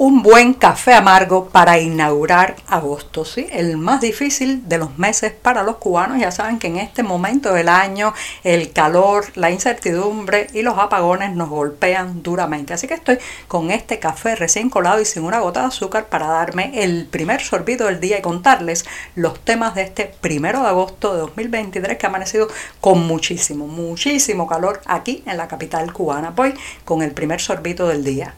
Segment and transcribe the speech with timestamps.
[0.00, 3.46] Un buen café amargo para inaugurar agosto, ¿sí?
[3.50, 6.18] El más difícil de los meses para los cubanos.
[6.18, 11.36] Ya saben que en este momento del año el calor, la incertidumbre y los apagones
[11.36, 12.72] nos golpean duramente.
[12.72, 16.28] Así que estoy con este café recién colado y sin una gota de azúcar para
[16.28, 21.12] darme el primer sorbito del día y contarles los temas de este primero de agosto
[21.12, 22.48] de 2023 que ha amanecido
[22.80, 26.30] con muchísimo, muchísimo calor aquí en la capital cubana.
[26.30, 26.54] Voy
[26.86, 28.34] con el primer sorbito del día.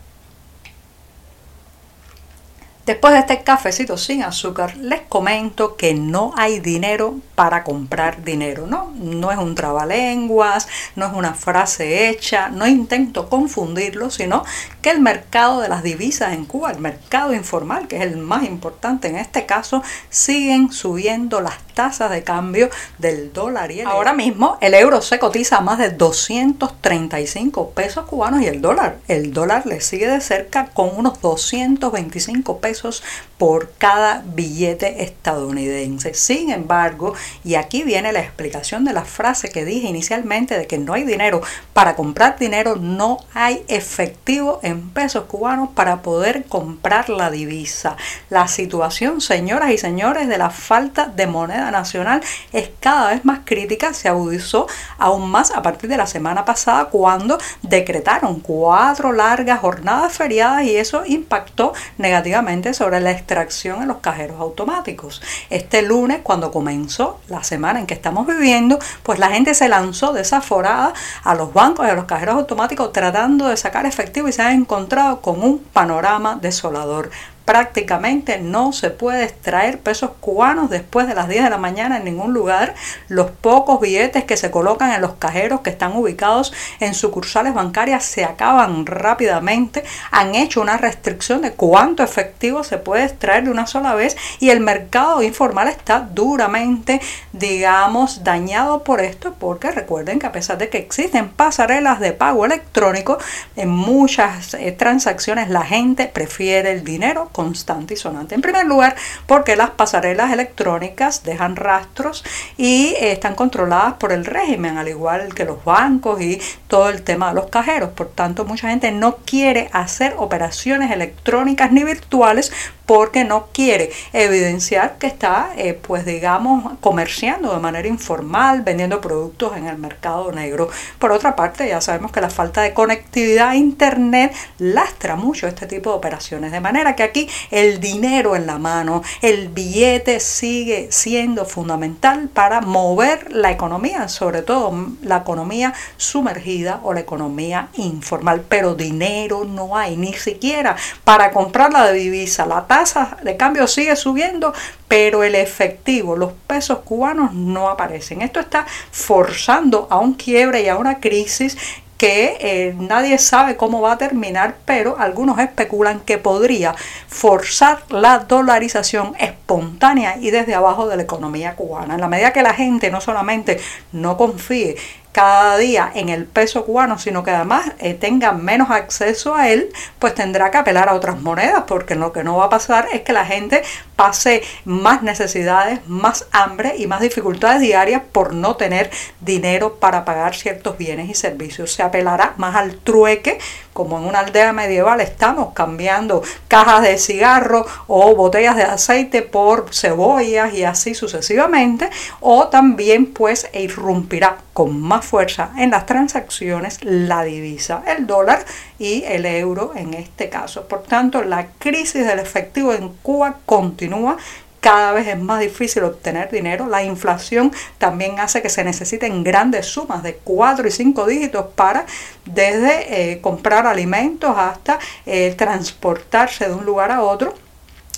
[2.85, 8.67] Después de este cafecito sin azúcar, les comento que no hay dinero para comprar dinero,
[8.67, 8.93] ¿no?
[8.97, 14.45] No es un trabalenguas, no es una frase hecha, no intento confundirlo, sino
[14.81, 18.43] que el mercado de las divisas en Cuba, el mercado informal, que es el más
[18.43, 24.13] importante en este caso, siguen subiendo las tasas de cambio del dólar y el Ahora
[24.13, 29.33] mismo el euro se cotiza a más de 235 pesos cubanos y el dólar, el
[29.33, 33.03] dólar le sigue de cerca con unos 225 pesos
[33.39, 36.15] por cada billete estadounidense.
[36.15, 40.79] Sin embargo, y aquí viene la explicación de la frase que dije inicialmente de que
[40.79, 47.09] no hay dinero para comprar dinero, no hay efectivo en pesos cubanos para poder comprar
[47.09, 47.97] la divisa.
[48.29, 52.21] La situación, señoras y señores, de la falta de moneda nacional
[52.53, 54.67] es cada vez más crítica, se agudizó
[54.99, 60.77] aún más a partir de la semana pasada cuando decretaron cuatro largas jornadas feriadas y
[60.77, 65.23] eso impactó negativamente sobre la extracción en los cajeros automáticos.
[65.49, 70.13] Este lunes, cuando comenzó la semana en que estamos viviendo, pues la gente se lanzó
[70.13, 70.93] desaforada
[71.25, 74.53] a los bancos y a los cajeros automáticos tratando de sacar efectivo y se han
[74.53, 77.11] encontrado con un panorama desolador
[77.45, 82.05] prácticamente no se puede extraer pesos cubanos después de las 10 de la mañana en
[82.05, 82.75] ningún lugar.
[83.09, 88.05] Los pocos billetes que se colocan en los cajeros que están ubicados en sucursales bancarias
[88.05, 89.85] se acaban rápidamente.
[90.11, 94.51] Han hecho una restricción de cuánto efectivo se puede extraer de una sola vez y
[94.51, 97.01] el mercado informal está duramente,
[97.33, 102.45] digamos, dañado por esto porque recuerden que a pesar de que existen pasarelas de pago
[102.45, 103.19] electrónico,
[103.57, 108.37] en muchas eh, transacciones la gente prefiere el dinero constante y sonante.
[108.37, 108.95] En primer lugar,
[109.27, 112.25] porque las pasarelas electrónicas dejan rastros
[112.57, 117.03] y eh, están controladas por el régimen, al igual que los bancos y todo el
[117.03, 117.91] tema de los cajeros.
[117.91, 122.53] Por tanto, mucha gente no quiere hacer operaciones electrónicas ni virtuales
[122.93, 129.57] porque no quiere evidenciar que está, eh, pues digamos, comerciando de manera informal, vendiendo productos
[129.57, 130.69] en el mercado negro.
[130.99, 135.67] Por otra parte, ya sabemos que la falta de conectividad a Internet lastra mucho este
[135.67, 140.89] tipo de operaciones, de manera que aquí el dinero en la mano, el billete sigue
[140.91, 144.71] siendo fundamental para mover la economía, sobre todo
[145.01, 151.73] la economía sumergida o la economía informal, pero dinero no hay, ni siquiera para comprar
[151.73, 152.82] la divisa, la tasa
[153.23, 154.53] de cambio sigue subiendo,
[154.89, 158.23] pero el efectivo, los pesos cubanos no aparecen.
[158.23, 161.57] Esto está forzando a un quiebre y a una crisis
[162.03, 166.75] que eh, nadie sabe cómo va a terminar, pero algunos especulan que podría
[167.07, 171.95] forzar la dolarización espontánea y desde abajo de la economía cubana.
[171.95, 173.61] En la medida que la gente no solamente
[173.93, 174.77] no confíe
[175.13, 179.71] cada día en el peso cubano, sino que además eh, tenga menos acceso a él,
[179.99, 183.03] pues tendrá que apelar a otras monedas, porque lo que no va a pasar es
[183.03, 183.63] que la gente
[183.95, 188.91] pase más necesidades, más hambre y más dificultades diarias por no tener
[189.21, 191.73] dinero para pagar ciertos bienes y servicios.
[191.73, 193.39] Se apelará más al trueque,
[193.73, 199.73] como en una aldea medieval estamos cambiando cajas de cigarro o botellas de aceite por
[199.73, 201.89] cebollas y así sucesivamente,
[202.21, 208.45] o también pues irrumpirá con más fuerza en las transacciones la divisa, el dólar
[208.79, 210.67] y el euro en este caso.
[210.69, 214.17] Por tanto, la crisis del efectivo en Cuba continúa
[214.63, 216.67] cada vez es más difícil obtener dinero.
[216.67, 221.85] La inflación también hace que se necesiten grandes sumas de 4 y 5 dígitos para
[222.25, 227.35] desde eh, comprar alimentos hasta eh, transportarse de un lugar a otro.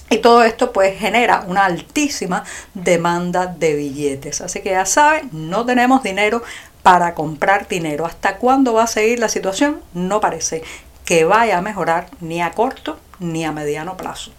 [0.09, 4.41] Y todo esto pues genera una altísima demanda de billetes.
[4.41, 6.43] Así que ya saben, no tenemos dinero
[6.85, 8.05] para comprar dinero.
[8.05, 9.81] ¿Hasta cuándo va a seguir la situación?
[9.95, 10.63] No parece
[11.07, 14.33] que vaya a mejorar ni a corto ni a mediano plazo.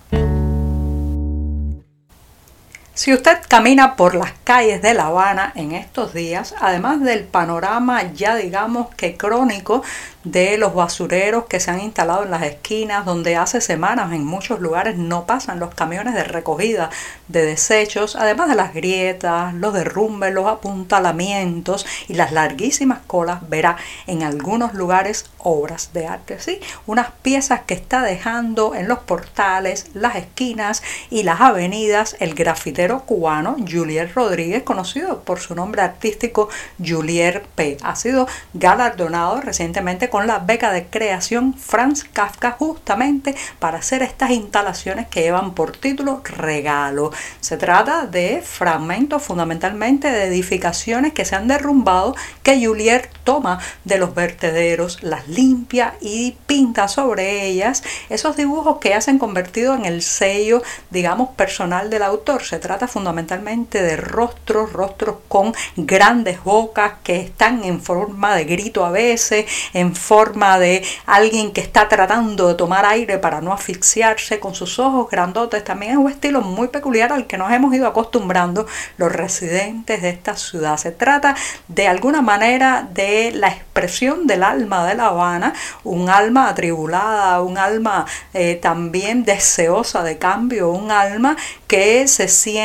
[2.95, 8.13] Si usted camina por las calles de La Habana en estos días, además del panorama
[8.13, 9.83] ya digamos que crónico
[10.23, 14.61] de los basureros que se han instalado en las esquinas, donde hace semanas en muchos
[14.61, 16.89] lugares no pasan los camiones de recogida
[17.27, 23.75] de desechos, además de las grietas, los derrumbes, los apuntalamientos y las larguísimas colas, verá
[24.07, 26.59] en algunos lugares obras de arte, ¿sí?
[26.87, 30.81] Unas piezas que está dejando en los portales, las esquinas
[31.11, 36.49] y las avenidas el grafitero cubano Julier Rodríguez, conocido por su nombre artístico
[36.83, 37.77] Julier P.
[37.83, 44.31] Ha sido galardonado recientemente con la beca de creación Franz Kafka justamente para hacer estas
[44.31, 47.11] instalaciones que llevan por título Regalo.
[47.41, 53.97] Se trata de fragmentos fundamentalmente de edificaciones que se han derrumbado que Julier toma de
[53.97, 59.73] los vertederos, las limpia y pinta sobre ellas esos dibujos que ya se han convertido
[59.75, 62.43] en el sello, digamos, personal del autor.
[62.43, 68.85] Se trata fundamentalmente de rostros, rostros con grandes bocas que están en forma de grito
[68.85, 74.39] a veces, en forma de alguien que está tratando de tomar aire para no asfixiarse
[74.39, 75.63] con sus ojos grandotes.
[75.63, 78.67] También es un estilo muy peculiar al que nos hemos ido acostumbrando
[78.97, 80.77] los residentes de esta ciudad.
[80.77, 81.35] Se trata
[81.67, 87.57] de alguna manera de la expresión del alma de La Habana, un alma atribulada, un
[87.57, 91.35] alma eh, también deseosa de cambio, un alma
[91.67, 92.64] que se siente,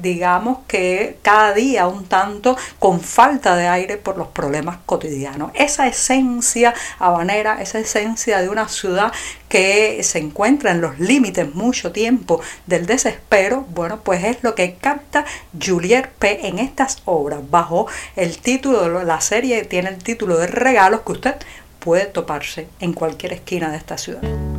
[0.00, 5.50] digamos que cada día un tanto con falta de aire por los problemas cotidianos.
[5.54, 9.12] Esa esencia habanera, esa esencia de una ciudad
[9.48, 14.74] que se encuentra en los límites mucho tiempo del desespero, bueno, pues es lo que
[14.74, 15.24] capta
[15.60, 16.46] Juliet P.
[16.46, 21.12] en estas obras, bajo el título de la serie, tiene el título de regalos que
[21.12, 21.34] usted
[21.78, 24.49] puede toparse en cualquier esquina de esta ciudad.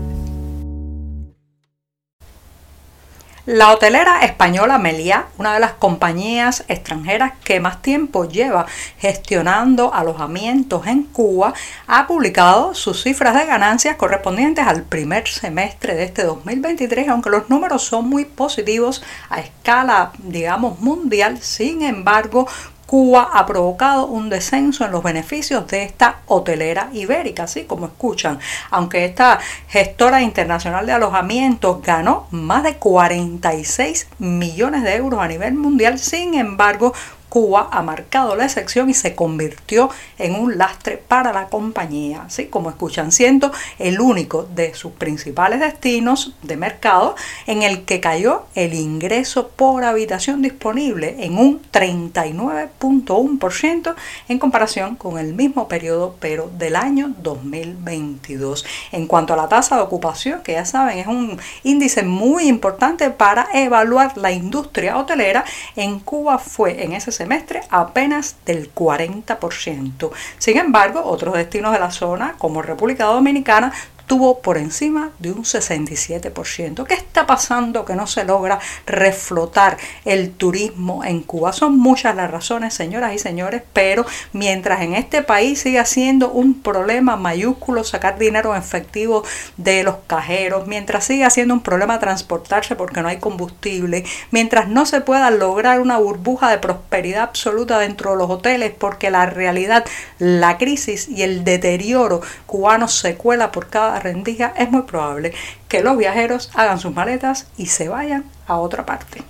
[3.52, 8.66] La hotelera española Meliá, una de las compañías extranjeras que más tiempo lleva
[8.98, 11.54] gestionando alojamientos en Cuba,
[11.86, 17.50] ha publicado sus cifras de ganancias correspondientes al primer semestre de este 2023, aunque los
[17.50, 22.48] números son muy positivos a escala, digamos, mundial, sin embargo,
[22.92, 28.38] Cuba ha provocado un descenso en los beneficios de esta hotelera ibérica, así como escuchan.
[28.70, 29.40] Aunque esta
[29.70, 36.34] gestora internacional de alojamientos ganó más de 46 millones de euros a nivel mundial, sin
[36.34, 36.94] embargo,
[37.32, 42.48] Cuba ha marcado la excepción y se convirtió en un lastre para la compañía, así
[42.48, 47.16] como escuchan, siendo el único de sus principales destinos de mercado
[47.48, 53.96] en el que cayó el ingreso por habitación disponible en un 39.1%
[54.28, 58.66] en comparación con el mismo periodo pero del año 2022.
[58.92, 63.10] En cuanto a la tasa de ocupación, que ya saben es un índice muy importante
[63.10, 65.46] para evaluar la industria hotelera,
[65.78, 70.12] en Cuba fue en ese semestre apenas del 40%.
[70.40, 73.72] Sin embargo, otros destinos de la zona, como República Dominicana,
[74.02, 76.86] estuvo por encima de un 67%.
[76.86, 81.54] ¿Qué está pasando que no se logra reflotar el turismo en Cuba?
[81.54, 86.62] Son muchas las razones, señoras y señores, pero mientras en este país sigue siendo un
[86.62, 89.24] problema mayúsculo sacar dinero en efectivo
[89.58, 94.86] de los cajeros, mientras sigue siendo un problema transportarse porque no hay combustible, mientras no
[94.86, 99.86] se pueda lograr una burbuja de prosperidad absoluta dentro de los hoteles porque la realidad,
[100.20, 105.34] la crisis y el deterioro cubano se cuela por cada rendija, es muy probable
[105.68, 109.24] que los viajeros hagan sus maletas y se vayan a otra parte.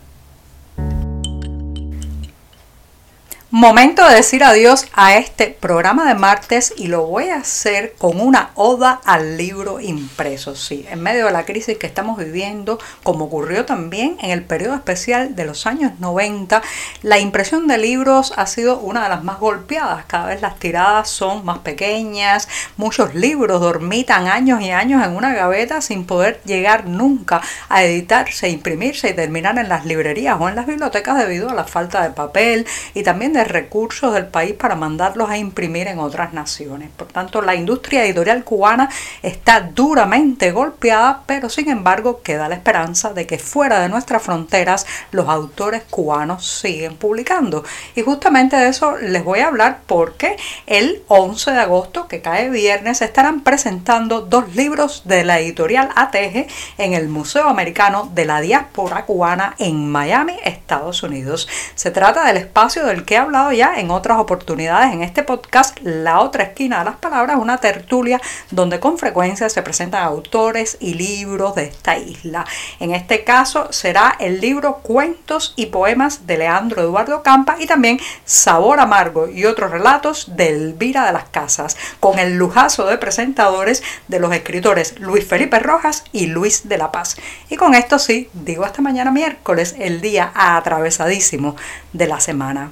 [3.54, 8.22] Momento de decir adiós a este programa de martes y lo voy a hacer con
[8.22, 10.56] una oda al libro impreso.
[10.56, 14.76] Sí, en medio de la crisis que estamos viviendo, como ocurrió también en el periodo
[14.76, 16.62] especial de los años 90,
[17.02, 20.06] la impresión de libros ha sido una de las más golpeadas.
[20.06, 25.34] Cada vez las tiradas son más pequeñas, muchos libros dormitan años y años en una
[25.34, 30.56] gaveta sin poder llegar nunca a editarse, imprimirse y terminar en las librerías o en
[30.56, 34.76] las bibliotecas debido a la falta de papel y también de recursos del país para
[34.76, 36.90] mandarlos a imprimir en otras naciones.
[36.96, 38.90] Por tanto, la industria editorial cubana
[39.22, 44.86] está duramente golpeada, pero sin embargo queda la esperanza de que fuera de nuestras fronteras
[45.12, 47.64] los autores cubanos siguen publicando.
[47.96, 52.50] Y justamente de eso les voy a hablar porque el 11 de agosto, que cae
[52.50, 58.42] viernes, estarán presentando dos libros de la editorial ATG en el Museo Americano de la
[58.42, 61.48] Diáspora Cubana en Miami, Estados Unidos.
[61.76, 66.20] Se trata del espacio del que habla ya en otras oportunidades en este podcast, La
[66.20, 68.20] otra esquina de las palabras, una tertulia
[68.50, 72.46] donde con frecuencia se presentan autores y libros de esta isla.
[72.82, 78.02] En este caso será el libro Cuentos y Poemas de Leandro Eduardo Campa y también
[78.26, 83.82] Sabor Amargo y otros relatos de Elvira de las Casas, con el lujazo de presentadores
[84.10, 87.16] de los escritores Luis Felipe Rojas y Luis de la Paz.
[87.50, 91.56] Y con esto sí, digo hasta mañana miércoles, el día atravesadísimo
[91.94, 92.72] de la semana.